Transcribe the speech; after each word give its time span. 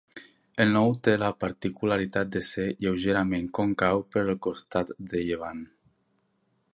El 0.63 0.71
nou 0.75 0.87
té 1.07 1.11
la 1.23 1.27
particularitat 1.43 2.31
de 2.37 2.41
ser 2.47 2.65
lleugerament 2.85 3.47
còncau 3.61 4.03
pel 4.15 4.33
costat 4.47 4.93
de 5.13 5.25
llevant. 5.29 5.65